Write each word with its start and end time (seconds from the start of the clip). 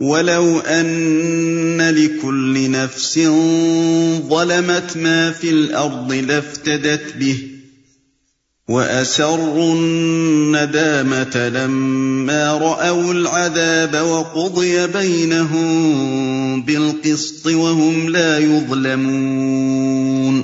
ولو 0.00 0.60
أن 0.60 1.90
لكل 1.90 2.70
نفس 2.70 3.18
ظلمت 4.28 4.96
ما 4.96 5.30
في 5.30 5.50
الأرض 5.50 6.12
لافتدت 6.12 7.16
به 7.16 7.48
وأسروا 8.68 9.74
الندامة 9.74 11.48
لما 11.48 12.52
رأوا 12.52 13.12
العذاب 13.12 14.06
وقضي 14.06 14.86
بينهم 14.86 16.62
بالقسط 16.62 17.46
وهم 17.46 18.08
لا 18.08 18.38
يظلمون 18.38 20.42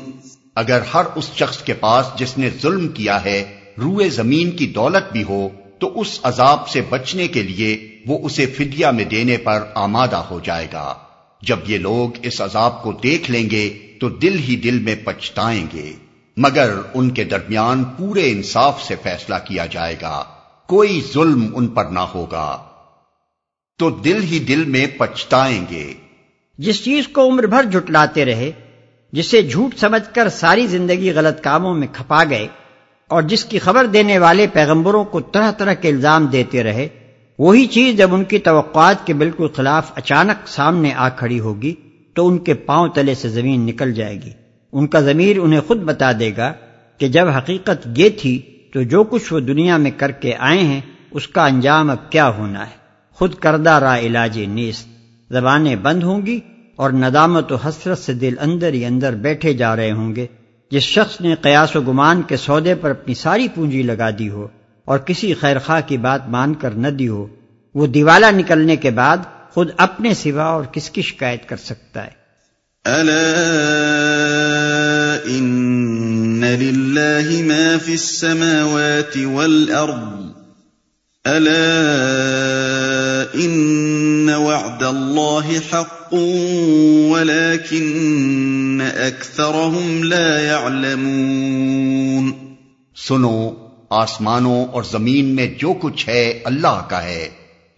اگر 0.54 0.80
ہر 0.94 1.04
اس 1.14 1.30
شخص 1.38 1.62
کے 1.62 1.72
پاس 1.72 2.06
جس 2.18 2.38
نے 2.38 2.50
ظلم 2.62 2.88
کیا 2.88 3.24
ہے، 3.24 3.54
روئے 3.78 4.10
زمین 4.10 4.50
کی 4.50 4.66
دولت 4.66 5.12
بھی 5.12 5.22
ہو، 5.22 5.48
تو 5.78 6.00
اس 6.00 6.20
عذاب 6.22 6.68
سے 6.68 6.80
بچنے 6.90 7.28
کے 7.28 7.42
لیے 7.42 7.93
وہ 8.06 8.18
اسے 8.22 8.46
فدیہ 8.46 8.86
میں 8.86 9.04
دینے 9.04 9.36
پر 9.36 9.62
آمادہ 9.74 10.16
ہو 10.16 10.40
جائے 10.40 10.66
گا۔ 10.72 10.94
جب 11.42 11.58
یہ 11.66 11.78
لوگ 11.78 12.10
اس 12.22 12.40
عذاب 12.40 12.82
کو 12.82 12.92
دیکھ 12.92 13.30
لیں 13.30 13.50
گے 13.50 13.96
تو 14.00 14.08
دل 14.08 14.38
ہی 14.38 14.56
دل 14.56 14.78
میں 14.78 14.94
پچھتائیں 15.04 15.66
گے۔ 15.72 15.92
مگر 16.36 16.70
ان 16.94 17.10
کے 17.10 17.24
درمیان 17.24 17.84
پورے 17.84 18.30
انصاف 18.30 18.82
سے 18.82 18.94
فیصلہ 19.02 19.34
کیا 19.44 19.66
جائے 19.66 19.96
گا۔ 20.02 20.24
کوئی 20.66 21.02
ظلم 21.14 21.48
ان 21.54 21.66
پر 21.66 21.84
نہ 21.84 21.98
ہوگا۔ 21.98 22.62
تو 23.78 23.90
دل 23.90 24.22
ہی 24.22 24.38
دل 24.38 24.64
میں 24.64 24.86
پچھتائیں 24.98 25.64
گے۔ 25.70 25.94
جس 26.58 26.84
چیز 26.84 27.08
کو 27.08 27.28
عمر 27.28 27.42
بھر 27.42 27.62
جھٹلاتے 27.62 28.24
رہے، 28.24 28.52
جسے 29.12 29.42
جھوٹ 29.42 29.78
سمجھ 29.78 30.14
کر 30.14 30.28
ساری 30.28 30.66
زندگی 30.66 31.12
غلط 31.12 31.40
کاموں 31.40 31.74
میں 31.74 31.88
کھپا 31.92 32.24
گئے، 32.30 32.46
اور 33.08 33.22
جس 33.22 33.44
کی 33.44 33.58
خبر 33.58 33.86
دینے 33.86 34.18
والے 34.18 34.46
پیغمبروں 34.46 35.04
کو 35.04 35.20
طرح 35.20 35.50
طرح 35.50 35.74
کے 35.74 35.88
الزام 35.88 36.26
دیتے 36.26 36.62
رہے 36.62 36.88
وہی 37.38 37.66
چیز 37.66 37.96
جب 37.96 38.14
ان 38.14 38.24
کی 38.24 38.38
توقعات 38.38 39.06
کے 39.06 39.14
بالکل 39.14 39.48
خلاف 39.48 39.92
اچانک 39.94 40.48
سامنے 40.48 40.94
آ 40.94 41.08
کھڑی 41.08 41.40
ہوگی 41.40 41.74
تو 42.14 42.28
ان 42.28 42.38
کے 42.38 42.54
پاؤں 42.54 42.88
تلے 42.88 43.14
سے 43.14 43.28
زمین 43.28 43.60
نکل 43.60 43.94
جائے 43.94 44.22
گی۔ 44.22 44.30
ان 44.72 44.86
کا 44.86 45.00
ضمیر 45.00 45.38
انہیں 45.38 45.60
خود 45.60 45.82
بتا 45.82 46.12
دے 46.20 46.30
گا 46.36 46.52
کہ 46.98 47.08
جب 47.08 47.28
حقیقت 47.28 47.88
یہ 47.96 48.08
تھی 48.08 48.40
تو 48.72 48.82
جو 48.82 49.04
کچھ 49.04 49.32
وہ 49.32 49.40
دنیا 49.40 49.76
میں 49.76 49.90
کر 49.96 50.10
کے 50.10 50.34
آئے 50.38 50.58
ہیں، 50.58 50.80
اس 51.10 51.28
کا 51.28 51.46
انجام 51.46 51.90
اب 51.90 52.12
کیا 52.12 52.28
ہونا 52.28 52.66
ہے؟ 52.66 52.74
خود 53.12 53.34
کردہ 53.34 53.70
را 53.70 53.98
علاج 53.98 54.38
نیست۔ 54.38 54.88
زبانیں 55.32 55.76
بند 55.76 56.02
ہوں 56.02 56.26
گی 56.26 56.40
اور 56.76 56.90
ندامت 56.90 57.52
و 57.52 57.56
حسرت 57.56 57.98
سے 57.98 58.14
دل 58.14 58.34
اندر 58.40 58.72
ہی 58.72 58.84
اندر 58.84 59.14
بیٹھے 59.14 59.54
جا 59.54 59.76
رہے 59.76 59.92
ہوں 59.92 60.16
گے۔ 60.16 60.26
جس 60.70 60.82
شخص 60.82 61.20
نے 61.20 61.34
قیاس 61.34 61.76
و 61.76 61.80
گمان 61.80 62.22
کے 62.22 62.36
سودے 62.36 62.74
پر 62.74 62.90
اپنی 62.90 63.14
ساری 63.14 63.48
پونجی 63.54 63.82
لگا 63.82 64.10
دی 64.18 64.28
ہو 64.28 64.48
اور 64.84 64.98
کسی 64.98 65.34
خیرخواہ 65.34 65.80
کی 65.86 65.96
بات 65.96 66.28
مان 66.28 66.54
کر 66.54 66.70
نہ 66.70 66.88
دی 66.88 67.08
ہو 67.08 67.26
وہ 67.74 67.86
دیوالا 67.86 68.30
نکلنے 68.30 68.76
کے 68.76 68.90
بعد 68.90 69.16
خود 69.50 69.68
اپنے 69.76 70.14
سوا 70.14 70.44
اور 70.44 70.64
کس 70.64 70.90
کی 70.90 71.02
شکایت 71.02 71.48
کر 71.48 71.56
سکتا 71.56 72.06
ہے۔ 72.06 72.24
ان 75.24 76.44
لله 76.44 77.44
ما 77.44 77.78
في 77.84 77.92
السماوات 77.92 79.16
والارض۔ 79.16 80.34
الا 81.24 81.64
ان 83.34 84.30
وعد 84.36 84.82
الله 84.82 85.50
حق 85.72 86.14
ولكن 87.10 88.82
اكثرهم 88.94 90.04
لا 90.04 90.40
يعلمون 90.40 92.32
سنو 92.96 93.63
آسمانوں 93.94 94.64
اور 94.64 94.82
زمین 94.82 95.24
میں 95.24 95.54
جو 95.58 95.72
کچھ 95.72 96.08
ہے 96.08 96.40
اللہ 96.44 96.86
کا 96.88 97.04
ہے۔ 97.04 97.28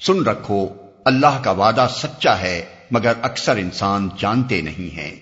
سن 0.00 0.22
رکھو 0.22 0.68
اللہ 1.04 1.40
کا 1.44 1.50
وعدہ 1.50 1.86
سچا 2.02 2.40
ہے 2.40 2.64
مگر 2.90 3.12
اکثر 3.22 3.56
انسان 3.56 4.08
جانتے 4.18 4.60
نہیں 4.60 4.96
ہیں۔ 4.96 5.16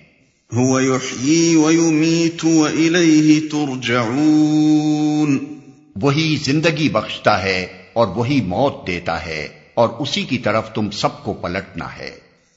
هو 0.57 0.81
يحيي 0.81 1.55
ويميت 1.55 2.45
وإليه 2.45 3.51
ترجعون۔ 3.51 5.61
وہی 6.03 6.37
زندگی 6.45 6.89
بخشتا 6.89 7.43
ہے 7.43 7.67
اور 7.93 8.09
وہی 8.09 8.41
موت 8.41 8.87
دیتا 8.87 9.27
ہے 9.27 9.49
اور 9.75 9.89
اسی 9.89 10.23
کی 10.23 10.39
طرف 10.39 10.75
تم 10.75 10.91
سب 10.91 11.25
کو 11.25 11.33
پلٹنا 11.33 11.99
ہے۔ 11.99 12.11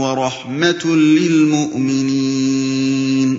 ورحمة 0.00 0.94
للمؤمنين 0.94 3.36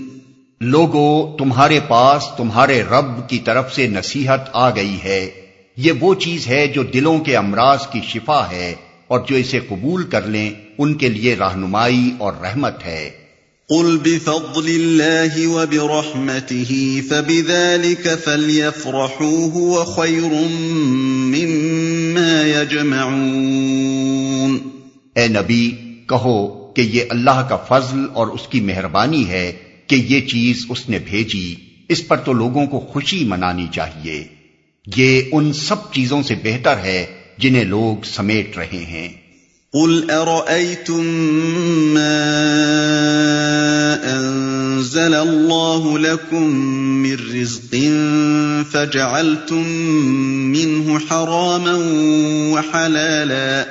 لوگو، 0.61 1.37
تمہارے 1.37 1.79
پاس 1.87 2.23
تمہارے 2.37 2.81
رب 2.81 3.29
کی 3.29 3.39
طرف 3.39 3.75
سے 3.75 3.87
نصیحت 3.87 4.49
آ 4.53 4.69
گئی 4.69 4.97
ہے۔ 5.03 5.29
یہ 5.77 5.91
وہ 5.99 6.15
چیز 6.15 6.47
ہے 6.47 6.67
جو 6.67 6.83
دلوں 6.83 7.19
کے 7.19 7.37
امراض 7.37 7.79
کی 7.91 7.99
شفا 8.07 8.51
ہے۔ 8.51 8.75
اور 9.09 9.19
جو 9.27 9.35
اسے 9.35 9.59
قبول 9.59 10.03
کر 10.03 10.27
لیں 10.27 10.51
ان 10.77 10.93
کے 10.93 11.09
لیے 11.09 11.35
رہنمائی 11.35 12.11
اور 12.17 12.33
رحمت 12.41 12.85
ہے۔ 12.85 13.09
قل 13.69 13.97
بفضل 14.03 14.57
الله 14.57 15.45
وبرحمته 15.45 17.07
فبذلك 17.07 18.07
فليفرحوا 18.23 19.51
هو 19.51 19.83
خير 19.83 20.33
مما 21.21 22.45
يجمعون۔ 22.45 24.57
اے 25.15 25.27
نبی 25.27 25.71
کہو 26.09 26.73
کہ 26.73 26.81
یہ 26.81 27.03
اللہ 27.09 27.45
کا 27.49 27.55
فضل 27.55 27.99
اور 28.13 28.27
اس 28.27 28.41
کی 28.49 28.61
مہربانی 28.61 29.29
ہے 29.29 29.51
کہ 29.87 29.95
یہ 29.95 30.21
چیز 30.21 30.65
اس 30.69 30.89
نے 30.89 30.99
بھیجی۔ 30.99 31.55
اس 31.89 32.07
پر 32.07 32.17
تو 32.17 32.33
لوگوں 32.33 32.65
کو 32.65 32.79
خوشی 32.79 33.23
منانی 33.23 33.67
چاہیے۔ 33.71 34.27
یہ 34.97 35.21
ان 35.31 35.53
سب 35.53 35.93
چیزوں 35.93 36.23
سے 36.23 36.35
بہتر 36.43 36.77
ہے 36.77 37.18
جنہیں 37.39 37.63
لوگ 37.63 38.05
سمیٹ 38.05 38.57
رہے 38.57 38.67
ہیں۔ 38.71 39.29
قل 39.73 40.09
أرأيتم 40.09 41.03
ما 41.93 42.25
أنزل 44.03 45.13
الله 45.13 45.97
لكم 45.97 46.73
من 46.73 47.13
رزق 47.13 47.75
فجعلتم 48.71 49.63
منه 50.57 50.97
حراما 50.97 51.77
وحلالا؟ 52.53 53.65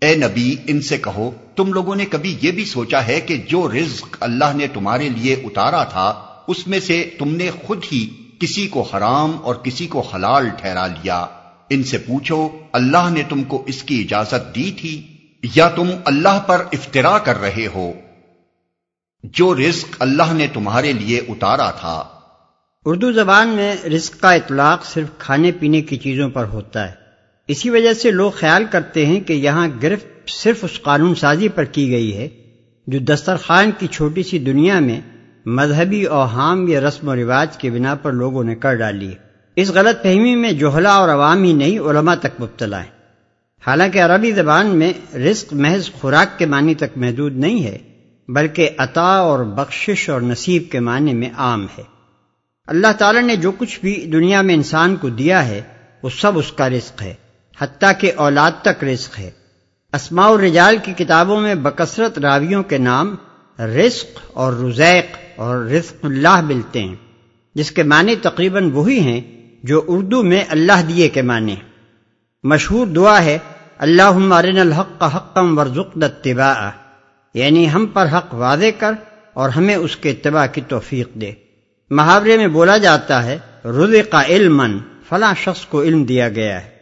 اے 0.00 0.14
نبی 0.14 0.56
ان 0.66 0.80
سے 0.80 0.96
کہو 0.96 1.30
تم 1.56 1.72
لوگوں 1.72 1.96
نے 1.96 2.06
کبھی 2.06 2.36
یہ 2.42 2.50
بھی 2.50 2.64
سوچا 2.64 3.06
ہے 3.06 3.20
کہ 3.20 3.36
جو 3.36 3.68
رزق 3.68 4.16
اللہ 4.20 4.44
نے 4.54 4.66
تمہارے 4.66 5.08
لیے 5.08 5.34
اتارا 5.34 5.84
تھا، 5.84 6.24
اس 6.48 6.66
میں 6.66 6.80
سے 6.80 7.10
تم 7.18 7.28
نے 7.28 7.50
خود 7.66 7.84
ہی 7.92 8.08
کسی 8.40 8.68
کو 8.68 8.82
حرام 8.82 9.32
اور 9.42 9.54
کسی 9.54 9.86
کو 9.86 10.00
حلال 10.00 10.48
ٹھہرا 10.48 10.86
لیا۔ 10.86 11.26
ان 11.70 11.82
سے 11.82 11.98
پوچھو، 11.98 12.48
اللہ 12.72 13.10
نے 13.10 13.22
تم 13.28 13.42
کو 13.42 13.64
اس 13.66 13.82
کی 13.82 14.00
اجازت 14.00 14.54
دی 14.54 14.72
تھی؟ 14.80 15.06
یا 15.54 15.68
تم 15.68 15.90
اللہ 16.04 16.40
پر 16.46 16.64
افطرا 16.72 17.18
کر 17.18 17.40
رہے 17.40 17.66
ہو؟ 17.74 17.92
جو 19.24 19.54
رزق 19.54 19.96
اللہ 19.98 20.32
نے 20.32 20.46
تمہارے 20.46 20.92
لیے 20.92 21.18
اتارا 21.18 21.70
تھا۔ 21.70 22.04
اردو 22.84 23.12
زبان 23.12 23.48
میں 23.48 23.76
رزق 23.86 24.20
کا 24.20 24.32
اطلاق 24.32 24.84
صرف 24.84 25.08
کھانے 25.18 25.52
پینے 25.52 25.82
کی 25.82 25.96
چیزوں 25.96 26.30
پر 26.30 26.44
ہوتا 26.44 26.88
ہے۔ 26.88 26.94
اسی 27.48 27.70
وجہ 27.70 27.92
سے 27.92 28.10
لوگ 28.10 28.30
خیال 28.30 28.64
کرتے 28.70 29.06
ہیں 29.06 29.20
کہ 29.20 29.32
یہاں 29.32 29.68
گرفت 29.82 30.13
صرف 30.28 30.64
اس 30.64 30.82
قانون 30.82 31.14
سازی 31.14 31.48
پر 31.48 31.64
کی 31.64 31.90
گئی 31.90 32.16
ہے 32.16 32.28
جو 32.86 32.98
دسترخوان 32.98 33.70
کی 33.78 33.86
چھوٹی 33.86 34.22
سی 34.22 34.38
دنیا 34.38 34.80
میں 34.80 35.00
مذہبی 35.46 36.04
اوہام 36.04 36.68
یا 36.68 36.80
رسم 36.80 37.08
و 37.08 37.16
رواج 37.16 37.56
کے 37.56 37.70
بنا 37.70 37.94
پر 37.94 38.12
لوگوں 38.12 38.44
نے 38.44 38.54
کر 38.54 38.74
ڈالی 38.74 39.08
ہے۔ 39.08 39.14
اس 39.56 39.70
غلط 39.70 40.02
فہمی 40.02 40.34
میں 40.36 40.52
جوہلا 40.52 40.92
اور 40.92 41.08
عوام 41.08 41.42
ہی 41.42 41.52
نہیں، 41.52 41.78
علماء 41.78 42.14
تک 42.14 42.40
مبتلا 42.40 42.82
ہے 42.82 42.94
حالانکہ 43.66 44.02
عربی 44.02 44.32
زبان 44.32 44.66
میں 44.66 45.16
رزق 45.16 45.52
محض 45.52 45.90
خوراک 45.90 46.38
کے 46.38 46.46
معنی 46.46 46.74
تک 46.74 46.96
محدود 46.96 47.36
نہیں 47.36 47.64
ہے، 47.64 47.78
بلکہ 48.28 48.70
عطا 48.78 49.16
اور 49.16 49.44
بخشش 49.44 50.10
اور 50.10 50.20
نصیب 50.20 50.62
کے 50.72 50.80
معنی 50.80 51.14
میں 51.14 51.30
عام 51.36 51.66
ہے۔ 51.78 51.82
اللہ 52.66 52.92
تعالی 52.98 53.20
نے 53.20 53.36
جو 53.36 53.52
کچھ 53.52 53.80
بھی 53.80 54.06
دنیا 54.12 54.42
میں 54.42 54.54
انسان 54.54 54.96
کو 54.96 55.08
دیا 55.08 55.48
ہے، 55.48 55.60
وہ 56.02 56.08
سب 56.20 56.38
اس 56.38 56.52
کا 56.52 56.70
رزق 56.70 57.02
ہے، 57.02 57.14
حتیٰ 57.58 57.92
کہ 57.98 58.12
اولاد 58.16 58.50
تک 58.62 58.84
رزق 58.84 59.18
ہے۔ 59.18 59.30
اسماء 59.94 60.28
الرجال 60.28 60.76
کی 60.82 60.92
کتابوں 60.92 61.40
میں 61.40 61.54
بکثرت 61.54 62.18
راویوں 62.18 62.62
کے 62.62 62.78
نام 62.78 63.14
رزق 63.58 64.18
اور 64.32 64.52
رزیق 64.52 65.16
اور 65.36 65.58
رزق 65.58 66.04
اللہ 66.04 66.40
ملتے 66.40 66.82
ہیں، 66.82 66.94
جس 67.54 67.70
کے 67.70 67.82
معنی 67.82 68.16
تقریباً 68.16 68.70
وہی 68.70 68.98
ہیں 69.00 69.20
جو 69.62 69.82
اردو 69.88 70.22
میں 70.22 70.44
اللہ 70.48 70.82
دیے 70.88 71.08
کے 71.08 71.22
معنی 71.22 71.56
مشہور 72.44 72.86
دعا 72.86 73.24
ہے 73.24 73.38
اللہ 73.78 74.10
مارن 74.10 74.58
الحق 74.58 74.98
کا 74.98 75.16
حقم 75.16 75.58
ورژ 75.58 75.78
اتباع 76.02 76.70
یعنی 77.34 77.72
ہم 77.72 77.86
پر 77.86 78.06
حق 78.12 78.34
واضح 78.34 78.70
کر 78.78 78.92
اور 79.34 79.48
ہمیں 79.48 79.74
اس 79.74 79.96
کے 79.96 80.10
اتباع 80.10 80.46
کی 80.46 80.60
توفیق 80.68 81.14
دے۔ 81.14 81.32
محاورے 81.90 82.36
میں 82.36 82.46
بولا 82.46 82.76
جاتا 82.76 83.24
ہے 83.24 83.38
رز 83.64 83.94
کا 84.10 84.22
علم 84.24 84.78
فلاں 85.08 85.34
شخص 85.38 85.66
کو 85.66 85.82
علم 85.82 86.04
دیا 86.04 86.28
گیا 86.28 86.64
ہے۔ 86.64 86.73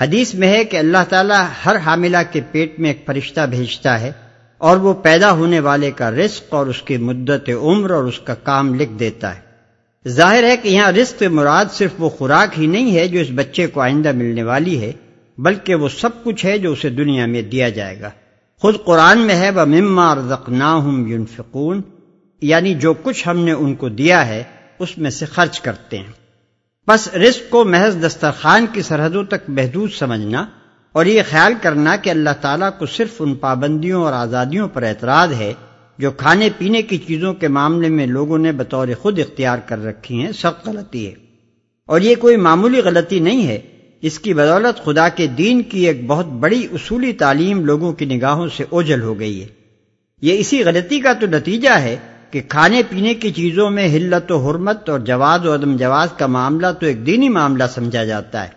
حدیث 0.00 0.34
میں 0.34 0.48
ہے 0.48 0.64
کہ 0.64 0.76
اللہ 0.76 1.04
تعالیٰ 1.08 1.46
ہر 1.66 1.76
حاملہ 1.76 2.16
کے 2.32 2.40
پیٹ 2.50 2.78
میں 2.78 2.90
ایک 2.90 3.02
فرشتہ 3.06 3.40
بھیجتا 3.50 4.00
ہے 4.00 4.12
اور 4.58 4.76
وہ 4.76 4.94
پیدا 4.94 5.32
ہونے 5.32 5.60
والے 5.60 5.90
کا 5.90 6.10
رزق 6.10 6.54
اور 6.54 6.66
اس 6.66 6.82
کی 6.82 6.96
مدت 6.96 7.50
عمر 7.50 7.90
اور 7.90 8.04
اس 8.04 8.18
کا 8.18 8.34
کام 8.34 8.74
لکھ 8.74 8.92
دیتا 8.98 9.36
ہے۔ 9.36 9.40
ظاہر 10.08 10.44
ہے 10.44 10.56
کہ 10.56 10.68
یہاں 10.68 10.92
رزق 10.92 11.22
مراد 11.22 11.64
صرف 11.72 11.90
وہ 11.98 12.08
خوراک 12.08 12.58
ہی 12.58 12.66
نہیں 12.66 12.94
ہے 12.94 13.08
جو 13.08 13.20
اس 13.20 13.26
بچے 13.34 13.66
کو 13.66 13.80
آئندہ 13.80 14.12
ملنے 14.12 14.42
والی 14.42 14.80
ہے، 14.80 14.92
بلکہ 15.38 15.74
وہ 15.74 15.88
سب 15.88 16.24
کچھ 16.24 16.46
ہے 16.46 16.58
جو 16.58 16.72
اسے 16.72 16.88
دنیا 16.88 17.26
میں 17.26 17.42
دیا 17.42 17.68
جائے 17.68 18.00
گا۔ 18.00 18.10
خود 18.60 18.74
قرآن 18.84 19.18
میں 19.18 19.34
ہے 19.34 19.50
وہ 19.50 19.64
مما 19.64 20.14
رزقناہم 20.14 21.06
ينفقون 21.06 21.82
یعنی 22.40 22.74
جو 22.74 22.94
کچھ 22.94 23.28
ہم 23.28 23.38
نے 23.38 23.52
ان 23.52 23.74
کو 23.74 23.88
دیا 23.88 24.28
ہے، 24.28 24.42
اس 24.78 24.98
میں 24.98 25.10
سے 25.10 25.26
خرچ 25.26 25.60
کرتے 25.60 25.98
ہیں۔ 25.98 26.21
بس 26.88 27.14
رزق 27.14 27.50
کو 27.50 27.64
محض 27.64 28.06
دسترخوان 28.06 28.66
کی 28.72 28.82
سرحدوں 28.82 29.24
تک 29.24 29.48
محدود 29.48 29.90
سمجھنا 29.98 30.46
اور 30.92 31.06
یہ 31.06 31.22
خیال 31.30 31.52
کرنا 31.62 31.96
کہ 31.96 32.10
اللہ 32.10 32.30
تعالیٰ 32.40 32.70
کو 32.78 32.86
صرف 32.86 33.14
ان 33.18 33.34
پابندیوں 33.34 34.02
اور 34.02 34.12
آزادیوں 34.12 34.68
پر 34.68 34.82
اعتراض 34.82 35.32
ہے 35.32 35.52
جو 35.98 36.10
کھانے 36.10 36.48
پینے 36.58 36.82
کی 36.82 36.98
چیزوں 36.98 37.34
کے 37.34 37.48
معاملے 37.48 37.88
میں 37.88 38.06
لوگوں 38.06 38.38
نے 38.38 38.52
بطور 38.52 38.88
خود 38.98 39.18
اختیار 39.18 39.58
کر 39.58 39.84
رکھی 39.84 40.22
ہیں 40.22 40.32
سخت 40.32 40.68
غلطی 40.68 41.06
ہے۔ 41.06 41.14
اور 41.86 42.00
یہ 42.00 42.14
کوئی 42.14 42.36
معمولی 42.36 42.80
غلطی 42.80 43.20
نہیں 43.20 43.46
ہے، 43.46 43.58
اس 44.02 44.18
کی 44.18 44.34
بدولت 44.34 44.84
خدا 44.84 45.08
کے 45.08 45.26
دین 45.26 45.62
کی 45.62 45.86
ایک 45.86 46.06
بہت 46.06 46.26
بڑی 46.26 46.68
اصولی 46.72 47.12
تعلیم 47.12 47.64
لوگوں 47.64 47.92
کی 47.92 48.04
نگاہوں 48.04 48.48
سے 48.56 48.64
اوجل 48.70 49.02
ہو 49.02 49.18
گئی 49.18 49.42
ہے۔ 49.42 49.46
یہ 50.22 50.38
اسی 50.38 50.64
غلطی 50.64 51.00
کا 51.00 51.12
تو 51.12 51.26
نتیجہ 51.26 51.70
ہے 51.70 51.96
کہ 52.32 52.40
کھانے 52.48 52.82
پینے 52.88 53.14
کی 53.14 53.30
چیزوں 53.32 53.70
میں 53.70 53.88
حلت 53.88 54.32
و 54.32 54.50
حرمت 54.50 54.88
اور 54.88 55.00
جواز 55.00 55.46
و 55.46 55.54
عدم 55.54 55.76
جواز 55.76 56.08
کا 56.16 56.26
معاملہ 56.26 56.66
تو 56.80 56.86
ایک 56.86 57.06
دینی 57.06 57.28
معاملہ 57.28 57.64
سمجھا 57.74 58.04
جاتا 58.04 58.44
ہے۔ 58.44 58.48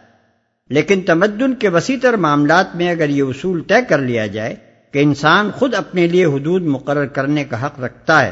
لیکن 0.69 1.01
تمدن 1.01 1.55
کے 1.55 1.69
وسیع 1.69 1.97
تر 2.01 2.13
معاملات 2.13 2.75
میں 2.75 2.89
اگر 2.89 3.09
یہ 3.09 3.23
اصول 3.23 3.61
طے 3.61 3.73
کر 3.89 3.97
لیا 3.97 4.27
جائے 4.27 4.55
کہ 4.91 4.99
انسان 4.99 5.51
خود 5.51 5.73
اپنے 5.73 6.07
لیے 6.07 6.25
حدود 6.25 6.61
مقرر 6.61 7.05
کرنے 7.05 7.43
کا 7.43 7.65
حق 7.65 7.79
رکھتا 7.79 8.25
ہے 8.25 8.31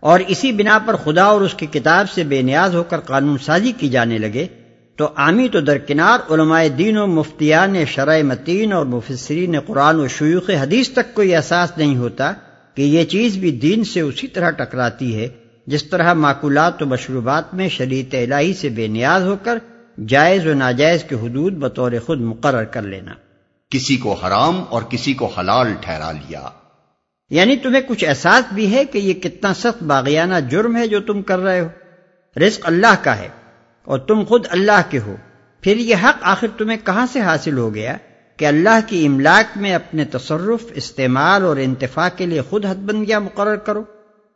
اور 0.00 0.20
اسی 0.28 0.52
بنا 0.52 0.78
پر 0.86 0.96
خدا 0.96 1.22
اور 1.22 1.40
اس 1.40 1.54
کی 1.54 1.66
کتاب 1.66 2.10
سے 2.10 2.24
بے 2.24 2.42
نیاز 2.42 2.74
ہو 2.74 2.82
کر 2.82 3.00
قانون 3.00 3.38
سازی 3.38 3.72
کی 3.72 3.88
جانے 3.88 4.18
لگے، 4.18 4.46
تو 4.96 5.08
عامی 5.16 5.48
تو 5.48 5.60
درکنار 5.60 6.32
علماء 6.32 6.62
دین 6.78 6.98
و 6.98 7.06
مفتیان 7.06 7.84
شرع 7.84 8.22
متین 8.22 8.72
اور 8.72 8.86
مفسرین 8.86 9.60
قرآن 9.60 10.00
و 10.00 10.08
شیوخ 10.08 10.50
حدیث 10.50 10.90
تک 10.90 11.14
کوئی 11.14 11.36
احساس 11.36 11.78
نہیں 11.78 11.96
ہوتا 11.96 12.32
کہ 12.78 12.82
یہ 12.82 13.04
چیز 13.04 13.36
بھی 13.36 13.50
دین 13.50 13.84
سے 13.84 14.00
اسی 14.00 14.28
طرح 14.28 14.50
ٹکراتی 14.50 15.16
ہے 15.16 15.28
جس 15.66 15.84
طرح 15.84 16.12
معقولات 16.12 16.82
و 16.82 16.86
مشروبات 16.86 17.54
میں 17.54 17.68
شریعت 17.68 18.14
الہی 18.14 18.54
سے 18.54 18.68
بے 18.68 18.86
نیاز 18.86 19.22
ہو 19.22 19.36
کر 19.42 19.58
جائز 20.08 20.46
و 20.46 20.54
ناجائز 20.54 21.04
کے 21.04 21.14
حدود 21.14 21.52
بطور 21.52 21.92
خود 22.06 22.20
مقرر 22.20 22.64
کر 22.64 22.82
لینا۔ 22.82 23.12
کسی 23.70 23.96
کو 23.96 24.12
حرام 24.12 24.64
اور 24.68 24.82
کسی 24.82 25.14
کو 25.14 25.26
حلال 25.26 25.74
ٹھہرا 25.80 26.12
لیا۔ 26.12 26.48
یعنی 27.30 27.56
تمہیں 27.56 27.82
کچھ 27.88 28.04
احساس 28.08 28.52
بھی 28.52 28.74
ہے 28.74 28.84
کہ 28.84 28.98
یہ 28.98 29.12
کتنا 29.12 29.54
سخت 29.54 29.82
باغیانہ 29.82 30.34
جرم 30.48 30.76
ہے 30.76 30.86
جو 30.86 31.00
تم 31.00 31.22
کر 31.22 31.38
رہے 31.38 31.60
ہو۔ 31.60 31.68
رزق 32.40 32.60
اللہ 32.64 32.94
کا 33.02 33.18
ہے 33.18 33.28
اور 33.84 33.98
تم 33.98 34.24
خود 34.24 34.46
اللہ 34.50 34.80
کے 34.90 34.98
ہو۔ 34.98 35.16
پھر 35.60 35.76
یہ 35.76 35.94
حق 36.02 36.18
آخر 36.20 36.46
تمہیں 36.58 36.78
کہاں 36.84 37.06
سے 37.12 37.20
حاصل 37.20 37.58
ہو 37.58 37.74
گیا؟ 37.74 37.96
کہ 38.38 38.44
اللہ 38.44 38.78
کی 38.86 39.06
املاک 39.06 39.56
میں 39.56 39.74
اپنے 39.74 40.04
تصرف، 40.04 40.64
استعمال 40.74 41.42
اور 41.42 41.56
انتفاع 41.56 42.08
کے 42.16 42.26
لیے 42.26 42.40
خود 42.40 42.66
حد 42.66 42.74
بندیاں 42.74 43.20
مقرر 43.20 43.56
کرو۔ 43.56 43.82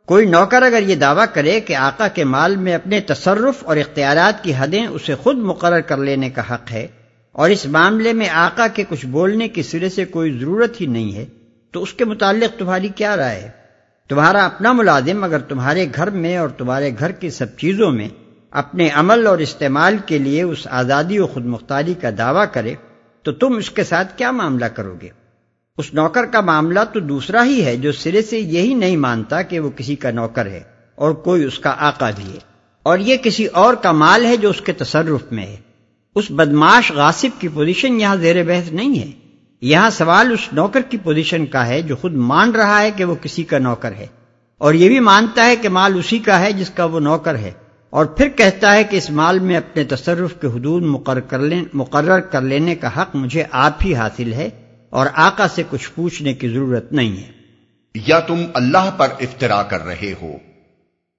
کوئی 0.05 0.25
نوکر 0.25 0.61
اگر 0.61 0.81
یہ 0.81 0.95
دعویٰ 0.95 1.25
کرے 1.33 1.59
کہ 1.59 1.75
آقا 1.75 2.07
کے 2.07 2.23
مال 2.23 2.55
میں 2.55 2.75
اپنے 2.75 2.99
تصرف 2.99 3.63
اور 3.63 3.77
اختیارات 3.77 4.43
کی 4.43 4.53
حدیں 4.57 4.85
اسے 4.87 5.15
خود 5.15 5.37
مقرر 5.37 5.81
کر 5.81 5.97
لینے 5.97 6.29
کا 6.29 6.41
حق 6.53 6.71
ہے 6.71 6.87
اور 7.31 7.49
اس 7.49 7.65
معاملے 7.65 8.13
میں 8.13 8.29
آقا 8.29 8.67
کے 8.67 8.83
کچھ 8.89 9.05
بولنے 9.05 9.47
کی 9.47 9.63
سرے 9.63 9.89
سے 9.89 10.05
کوئی 10.05 10.37
ضرورت 10.39 10.81
ہی 10.81 10.85
نہیں 10.85 11.15
ہے، 11.15 11.25
تو 11.71 11.83
اس 11.83 11.93
کے 11.93 12.05
متعلق 12.05 12.59
تمہاری 12.59 12.87
کیا 12.87 13.17
رائے 13.17 13.39
ہے؟ 13.39 13.49
تمہارا 14.09 14.45
اپنا 14.45 14.71
ملازم 14.71 15.23
اگر 15.23 15.39
تمہارے 15.39 15.85
گھر 15.95 16.09
میں 16.09 16.37
اور 16.37 16.49
تمہارے 16.49 16.91
گھر 16.99 17.11
کی 17.11 17.29
سب 17.29 17.57
چیزوں 17.57 17.91
میں 17.91 18.07
اپنے 18.51 18.89
عمل 18.93 19.27
اور 19.27 19.37
استعمال 19.37 19.97
کے 20.05 20.17
لیے 20.17 20.41
اس 20.43 20.67
آزادی 20.71 21.19
و 21.19 21.27
خود 21.27 21.45
مختاری 21.45 21.93
کا 21.93 22.09
دعویٰ 22.17 22.45
کرے 22.51 22.73
تو 23.23 23.31
تم 23.31 23.55
اس 23.55 23.69
کے 23.69 23.83
ساتھ 23.83 24.17
کیا 24.17 24.31
معاملہ 24.31 24.65
کرو 24.65 24.95
گے؟ 25.01 25.07
اس 25.77 25.93
نوکر 25.93 26.25
کا 26.25 26.41
معاملہ 26.41 26.79
تو 26.93 26.99
دوسرا 26.99 27.45
ہی 27.45 27.65
ہے 27.65 27.77
جو 27.77 27.91
سرے 27.91 28.21
سے 28.21 28.39
یہی 28.39 28.73
نہیں 28.73 28.97
مانتا 28.97 29.41
کہ 29.41 29.59
وہ 29.59 29.69
کسی 29.69 29.95
کا 29.95 30.11
نوکر 30.11 30.45
ہے 30.45 30.61
اور 30.95 31.11
کوئی 31.11 31.43
اس 31.43 31.59
کا 31.59 31.75
آقا 31.77 32.09
بھی 32.09 32.33
ہے۔ 32.33 32.37
اور 32.83 32.99
یہ 32.99 33.17
کسی 33.17 33.45
اور 33.45 33.73
کا 33.73 33.91
مال 33.91 34.25
ہے 34.25 34.37
جو 34.37 34.49
اس 34.49 34.61
کے 34.61 34.71
تصرف 34.71 35.31
میں 35.31 35.45
ہے۔ 35.45 35.55
اس 36.15 36.25
بدماش 36.29 36.91
غاصب 36.91 37.41
کی 37.41 37.47
پوزیشن 37.47 38.01
یہاں 38.01 38.15
زیر 38.15 38.43
بحث 38.43 38.71
نہیں 38.71 38.99
ہے۔ 38.99 39.11
یہاں 39.61 39.89
سوال 39.89 40.31
اس 40.31 40.53
نوکر 40.53 40.81
کی 40.81 40.97
پوزیشن 40.97 41.45
کا 41.45 41.67
ہے 41.67 41.81
جو 41.81 41.95
خود 41.95 42.13
مان 42.13 42.51
رہا 42.51 42.81
ہے 42.81 42.91
کہ 42.91 43.03
وہ 43.03 43.15
کسی 43.15 43.43
کا 43.43 43.57
نوکر 43.57 43.91
ہے۔ 43.91 44.07
اور 44.57 44.73
یہ 44.73 44.87
بھی 44.87 44.99
مانتا 44.99 45.45
ہے 45.45 45.55
کہ 45.55 45.69
مال 45.69 45.97
اسی 45.97 46.19
کا 46.19 46.39
ہے 46.39 46.51
جس 46.51 46.69
کا 46.69 46.85
وہ 46.85 46.99
نوکر 46.99 47.35
ہے۔ 47.35 47.51
اور 47.93 48.05
پھر 48.05 48.29
کہتا 48.29 48.73
ہے 48.73 48.83
کہ 48.83 48.95
اس 48.95 49.09
مال 49.09 49.39
میں 49.39 49.57
اپنے 49.57 49.83
تصرف 49.83 50.33
کے 50.41 50.47
حدود 50.47 50.83
مقرر 51.73 52.19
کر 52.19 52.41
لینے 52.41 52.75
کا 52.75 53.01
حق 53.01 53.15
مجھے 53.15 53.43
آپ 53.51 53.73
ہی 53.85 53.95
حاصل 53.95 54.33
ہے 54.33 54.49
اور 54.89 55.07
آقا 55.13 55.47
سے 55.47 55.63
کچھ 55.69 55.91
پوچھنے 55.95 56.33
کی 56.33 56.49
ضرورت 56.49 56.93
نہیں 56.93 57.17
ہے۔ 57.17 57.31
یا 58.07 58.19
تم 58.19 58.45
اللہ 58.53 58.91
پر 58.97 59.07
افطرا 59.19 59.63
کر 59.63 59.85
رہے 59.85 60.13
ہو۔ 60.21 60.31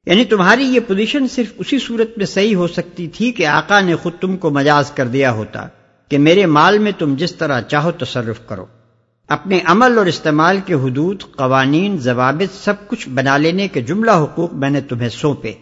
یعنی 0.06 0.24
تمہاری 0.24 0.64
یہ 0.64 0.80
پوزیشن 0.80 1.28
صرف 1.28 1.52
اسی 1.58 1.78
صورت 1.78 2.18
میں 2.18 2.26
صحیح 2.26 2.56
ہو 2.56 2.66
سکتی 2.66 3.08
تھی 3.08 3.32
کہ 3.32 3.46
آقا 3.46 3.80
نے 3.80 3.96
خود 3.96 4.12
تم 4.20 4.36
کو 4.36 4.50
مجاز 4.50 4.90
کر 4.90 5.06
دیا 5.06 5.32
ہوتا 5.32 5.66
کہ 6.08 6.18
میرے 6.18 6.46
مال 6.46 6.78
میں 6.78 6.92
تم 6.98 7.14
جس 7.14 7.34
طرح 7.34 7.60
چاہو 7.60 7.90
تصرف 7.90 8.46
کرو۔ 8.46 8.66
اپنے 9.28 9.60
عمل 9.64 9.98
اور 9.98 10.06
استعمال 10.06 10.60
کے 10.66 10.74
حدود 10.74 11.22
قوانین 11.36 11.98
ضوابط 11.98 12.64
سب 12.64 12.74
کچھ 12.88 13.08
بنا 13.08 13.36
لینے 13.36 13.68
کے 13.68 13.80
جملہ 13.80 14.10
حقوق 14.10 14.52
میں 14.52 14.70
نے 14.70 14.80
تمہیں 14.80 15.08
سونپے۔ 15.08 15.52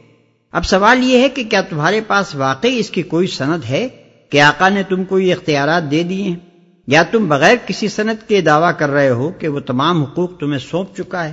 اب 0.52 0.64
سوال 0.64 1.04
یہ 1.04 1.18
ہے 1.18 1.28
کہ 1.28 1.44
کیا 1.44 1.60
تمہارے 1.60 2.00
پاس 2.00 2.34
واقعی 2.34 2.78
اس 2.78 2.90
کی 2.90 3.02
کوئی 3.02 3.26
سند 3.26 3.64
ہے 3.68 3.88
کہ 4.30 4.40
آقا 4.40 4.68
نے 4.68 4.82
تم 4.82 5.04
کو 5.04 5.18
یہ 5.18 5.32
اختیارات 5.32 5.90
دے 5.90 6.02
دیے 6.02 6.22
ہیں؟ 6.22 6.36
یا 6.86 7.02
تم 7.02 7.28
بغیر 7.28 7.56
کسی 7.66 7.88
سند 7.88 8.28
کے 8.28 8.40
دعویٰ 8.40 8.70
کر 8.78 8.90
رہے 8.90 9.08
ہو 9.08 9.30
کہ 9.30 9.48
وہ 9.48 9.60
تمام 9.60 10.02
حقوق 10.02 10.40
تمہیں 10.40 10.58
سونپ 10.58 10.96
چکا 10.96 11.24
ہے؟ 11.24 11.32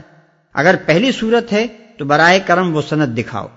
اگر 0.53 0.75
پہلی 0.85 1.11
صورت 1.11 1.53
ہے 1.53 1.67
تو 1.97 2.05
برائے 2.05 2.39
کرم 2.45 2.75
وہ 2.75 2.81
سند 2.89 3.17
دکھاؤ، 3.17 3.47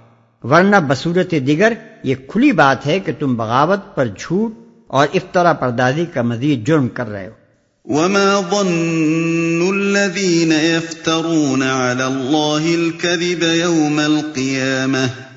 ورنہ 0.42 0.76
بصورت 0.88 1.34
دیگر 1.46 1.72
یہ 2.02 2.14
کھلی 2.28 2.52
بات 2.52 2.86
ہے 2.86 3.00
کہ 3.00 3.12
تم 3.18 3.34
بغاوت 3.34 3.94
پر 3.94 4.06
جھوٹ 4.18 4.52
اور 4.86 5.08
افطرا 5.14 5.52
پردازی 5.52 6.04
کا 6.14 6.22
مزید 6.22 6.66
جرم 6.66 6.88
کر 6.88 7.08
رہے 7.08 7.26
ہو۔ 7.26 7.42
وما 7.84 8.40
ظن 8.50 9.68
الذين 9.74 10.52
يفترون 10.52 11.62
على 11.62 12.04
الله 12.04 12.74
الكذب 12.74 13.42
يوم 13.42 14.00
القيامه 14.00 15.31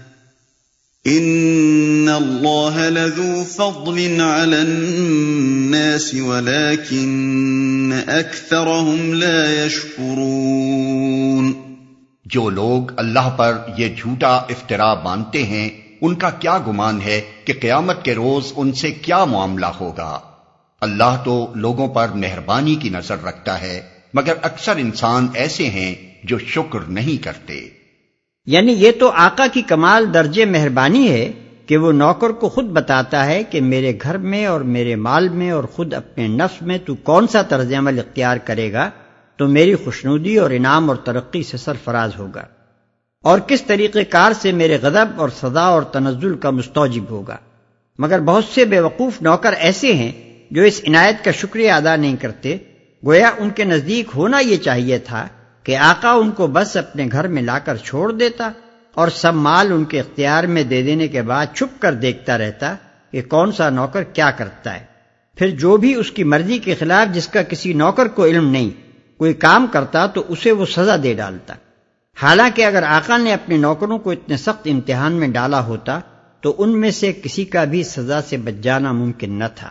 ان 1.05 2.09
اللہ 2.09 2.77
لذو 2.89 3.43
فضل 3.49 4.21
على 4.21 4.61
الناس 4.61 6.13
ولكن 6.13 7.93
اکثرهم 8.07 9.13
لا 9.13 9.65
يشکرون 9.65 11.53
جو 12.25 12.49
لوگ 12.49 12.91
اللہ 12.97 13.29
پر 13.37 13.57
یہ 13.77 13.93
جھوٹا 13.97 14.33
افطرا 14.35 14.93
مانتے 14.93 15.43
ہیں، 15.43 15.69
ان 16.01 16.15
کا 16.15 16.29
کیا 16.29 16.57
گمان 16.67 17.01
ہے 17.01 17.21
کہ 17.45 17.53
قیامت 17.61 18.03
کے 18.03 18.15
روز 18.15 18.51
ان 18.55 18.73
سے 18.73 18.91
کیا 18.91 19.23
معاملہ 19.25 19.65
ہوگا؟ 19.65 20.19
اللہ 20.81 21.21
تو 21.25 21.53
لوگوں 21.55 21.87
پر 21.87 22.07
مہربانی 22.15 22.75
کی 22.75 22.89
نظر 22.89 23.23
رکھتا 23.23 23.61
ہے، 23.61 23.81
مگر 24.13 24.33
اکثر 24.41 24.75
انسان 24.77 25.27
ایسے 25.33 25.69
ہیں 25.69 25.95
جو 26.23 26.39
شکر 26.39 26.79
نہیں 26.79 27.23
کرتے۔ 27.23 27.84
یعنی 28.45 28.73
یہ 28.73 28.91
تو 28.99 29.11
آقا 29.15 29.45
کی 29.53 29.61
کمال 29.61 30.13
درجے 30.13 30.45
مہربانی 30.45 31.11
ہے 31.11 31.31
کہ 31.65 31.77
وہ 31.77 31.91
نوکر 31.91 32.29
کو 32.29 32.49
خود 32.49 32.65
بتاتا 32.65 33.25
ہے 33.25 33.43
کہ 33.43 33.61
میرے 33.61 33.93
گھر 34.01 34.17
میں 34.17 34.45
اور 34.45 34.61
میرے 34.61 34.95
مال 34.95 35.29
میں 35.29 35.51
اور 35.51 35.63
خود 35.63 35.93
اپنے 35.93 36.27
نفس 36.27 36.61
میں 36.61 36.77
تو 36.77 36.95
کون 36.95 37.27
سا 37.27 37.41
طرز 37.41 37.73
عمل 37.73 37.99
اختیار 37.99 38.37
کرے 38.37 38.73
گا 38.73 38.89
تو 39.37 39.47
میری 39.47 39.75
خوشنودی 39.75 40.37
اور 40.37 40.51
انعام 40.51 40.89
اور 40.89 40.95
ترقی 40.95 41.43
سے 41.43 41.57
سرفراز 41.57 42.11
ہوگا 42.17 42.45
اور 43.21 43.39
کس 43.39 43.61
طریقہ 43.61 43.99
کار 44.09 44.31
سے 44.41 44.51
میرے 44.51 44.77
غضب 44.81 45.05
اور 45.15 45.29
سزا 45.29 45.63
اور 45.63 45.81
تنزل 45.81 46.37
کا 46.37 46.49
مستوجب 46.49 47.09
ہوگا۔ 47.09 47.37
مگر 47.99 48.19
بہت 48.19 48.43
سے 48.45 48.65
بے 48.65 48.79
وقوف 48.79 49.21
نوکر 49.21 49.53
ایسے 49.53 49.93
ہیں 49.93 50.11
جو 50.51 50.61
اس 50.61 50.81
عنایت 50.87 51.25
کا 51.25 51.31
شکریہ 51.31 51.71
ادا 51.71 51.95
نہیں 51.95 52.15
کرتے، 52.15 52.57
گویا 53.05 53.31
ان 53.37 53.49
کے 53.49 53.63
نزدیک 53.63 54.09
ہونا 54.15 54.39
یہ 54.39 54.57
چاہیے 54.57 54.97
تھا 54.97 55.27
کہ 55.65 55.77
آقا 55.77 56.11
ان 56.11 56.31
کو 56.31 56.47
بس 56.47 56.77
اپنے 56.77 57.07
گھر 57.11 57.27
میں 57.27 57.41
لا 57.41 57.59
کر 57.59 57.77
چھوڑ 57.77 58.11
دیتا 58.11 58.51
اور 58.93 59.07
سب 59.07 59.33
مال 59.33 59.71
ان 59.71 59.85
کے 59.85 59.99
اختیار 59.99 60.43
میں 60.43 60.63
دے 60.63 60.83
دینے 60.83 61.07
کے 61.07 61.21
بعد 61.21 61.45
چھپ 61.53 61.81
کر 61.81 61.93
دیکھتا 61.93 62.37
رہتا 62.37 62.75
کہ 63.11 63.21
کون 63.21 63.51
سا 63.51 63.69
نوکر 63.69 64.03
کیا 64.03 64.31
کرتا 64.31 64.73
ہے۔ 64.73 64.85
پھر 65.35 65.49
جو 65.49 65.77
بھی 65.77 65.95
اس 65.95 66.11
کی 66.11 66.23
مرضی 66.23 66.57
کے 66.57 66.75
خلاف 66.75 67.13
جس 67.13 67.27
کا 67.27 67.43
کسی 67.43 67.73
نوکر 67.73 68.07
کو 68.07 68.25
علم 68.25 68.49
نہیں، 68.49 68.69
کوئی 69.17 69.33
کام 69.33 69.67
کرتا 69.71 70.05
تو 70.05 70.23
اسے 70.27 70.51
وہ 70.51 70.65
سزا 70.65 70.95
دے 71.03 71.13
ڈالتا۔ 71.13 71.53
حالانکہ 72.21 72.65
اگر 72.65 72.83
آقا 72.83 73.17
نے 73.17 73.33
اپنے 73.33 73.57
نوکروں 73.57 73.97
کو 73.97 74.11
اتنے 74.11 74.37
سخت 74.37 74.67
امتحان 74.71 75.13
میں 75.13 75.27
ڈالا 75.27 75.65
ہوتا 75.65 75.99
تو 76.41 76.55
ان 76.57 76.81
میں 76.81 76.91
سے 76.91 77.13
کسی 77.13 77.45
کا 77.45 77.63
بھی 77.63 77.83
سزا 77.83 78.21
سے 78.21 78.37
بچ 78.37 78.63
جانا 78.63 78.91
ممکن 78.91 79.39
نہ 79.39 79.43
تھا۔ 79.55 79.69